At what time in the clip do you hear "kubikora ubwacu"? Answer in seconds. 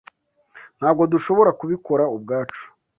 1.59-2.63